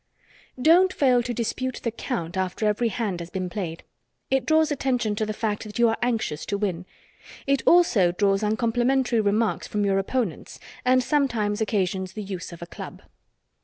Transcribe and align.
Don't 0.59 0.91
fail 0.91 1.21
to 1.21 1.31
dispute 1.31 1.79
the 1.83 1.91
count 1.91 2.35
after 2.35 2.65
every 2.65 2.87
hand 2.87 3.19
has 3.19 3.29
been 3.29 3.51
played. 3.51 3.83
It 4.31 4.47
draws 4.47 4.71
attention 4.71 5.13
to 5.17 5.27
the 5.27 5.31
fact 5.33 5.63
that 5.63 5.77
you 5.77 5.89
are 5.89 5.97
anxious 6.01 6.43
to 6.47 6.57
win. 6.57 6.87
It 7.45 7.61
also 7.67 8.11
draws 8.11 8.41
uncomplimentary 8.41 9.21
remarks 9.21 9.67
from 9.67 9.85
your 9.85 9.99
opponents 9.99 10.59
and 10.83 11.03
sometimes 11.03 11.61
occasions 11.61 12.13
the 12.13 12.23
use 12.23 12.51
of 12.51 12.63
a 12.63 12.65
club. 12.65 13.03